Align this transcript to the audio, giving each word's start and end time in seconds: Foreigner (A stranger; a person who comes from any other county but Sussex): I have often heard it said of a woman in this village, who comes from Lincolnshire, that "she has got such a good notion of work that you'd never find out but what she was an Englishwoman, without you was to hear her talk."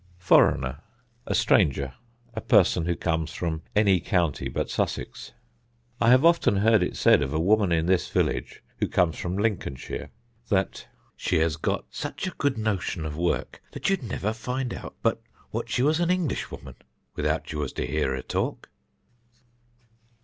Foreigner 0.17 0.81
(A 1.27 1.35
stranger; 1.35 1.93
a 2.33 2.41
person 2.41 2.87
who 2.87 2.95
comes 2.95 3.33
from 3.33 3.61
any 3.75 3.97
other 4.01 4.09
county 4.09 4.49
but 4.49 4.67
Sussex): 4.67 5.31
I 6.01 6.09
have 6.09 6.25
often 6.25 6.55
heard 6.57 6.81
it 6.81 6.95
said 6.97 7.21
of 7.21 7.35
a 7.35 7.39
woman 7.39 7.71
in 7.71 7.85
this 7.85 8.09
village, 8.09 8.63
who 8.79 8.87
comes 8.87 9.15
from 9.19 9.37
Lincolnshire, 9.37 10.09
that 10.49 10.87
"she 11.15 11.35
has 11.37 11.55
got 11.55 11.85
such 11.91 12.25
a 12.25 12.31
good 12.35 12.57
notion 12.57 13.05
of 13.05 13.15
work 13.15 13.61
that 13.73 13.91
you'd 13.91 14.01
never 14.01 14.33
find 14.33 14.73
out 14.73 14.95
but 15.03 15.21
what 15.51 15.69
she 15.69 15.83
was 15.83 15.99
an 15.99 16.09
Englishwoman, 16.09 16.77
without 17.15 17.51
you 17.51 17.59
was 17.59 17.71
to 17.73 17.85
hear 17.85 18.15
her 18.15 18.23
talk." 18.23 18.71